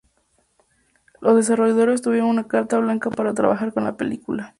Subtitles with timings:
[1.19, 4.49] Los desarrolladores tuvieron carta blanca para trabajar con la película.